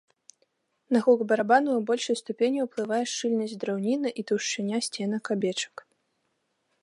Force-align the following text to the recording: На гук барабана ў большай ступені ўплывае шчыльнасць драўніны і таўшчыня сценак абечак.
На 0.95 0.99
гук 1.07 1.19
барабана 1.31 1.69
ў 1.73 1.81
большай 1.89 2.17
ступені 2.21 2.59
ўплывае 2.67 3.01
шчыльнасць 3.11 3.55
драўніны 3.63 4.09
і 4.23 4.25
таўшчыня 4.31 4.77
сценак 4.87 5.23
абечак. 5.35 5.75